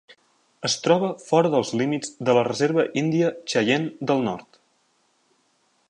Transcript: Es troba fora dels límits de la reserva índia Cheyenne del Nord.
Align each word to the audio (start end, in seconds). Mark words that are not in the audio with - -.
Es 0.69 0.75
troba 0.85 1.09
fora 1.25 1.51
dels 1.55 1.73
límits 1.81 2.15
de 2.29 2.35
la 2.39 2.45
reserva 2.49 2.87
índia 3.03 3.31
Cheyenne 3.53 4.09
del 4.13 4.27
Nord. 4.31 4.61